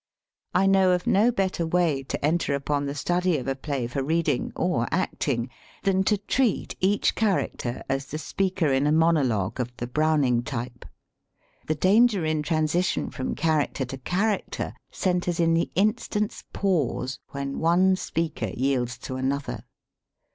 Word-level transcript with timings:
I 0.55 0.65
know 0.65 0.93
of 0.93 1.05
no 1.05 1.31
better 1.31 1.63
way 1.63 2.01
to 2.01 2.25
enter 2.25 2.55
upon 2.55 2.87
the 2.87 2.95
study 2.95 3.37
of 3.37 3.47
a 3.47 3.53
play 3.55 3.85
for 3.85 4.01
reading 4.03 4.51
(or 4.55 4.87
acting) 4.89 5.51
than 5.83 6.03
to 6.05 6.17
treat 6.17 6.75
each 6.79 7.13
char 7.13 7.37
aracter 7.37 7.83
as 7.87 8.07
the 8.07 8.17
speaker 8.17 8.73
in 8.73 8.87
a 8.87 8.91
monologue 8.91 9.59
of 9.59 9.71
the 9.77 9.85
Browning 9.85 10.41
type. 10.41 10.85
The 11.67 11.75
danger 11.75 12.25
in 12.25 12.41
transition 12.41 13.11
from 13.11 13.35
character 13.35 13.85
to 13.85 13.97
character 13.99 14.73
centres 14.89 15.39
in 15.39 15.53
the 15.53 15.69
in 15.75 15.95
stant's 15.99 16.45
pause 16.51 17.19
when 17.29 17.59
one 17.59 17.95
speaker 17.95 18.49
yields 18.55 18.97
to 19.05 19.17
an 19.17 19.31
other. 19.31 19.65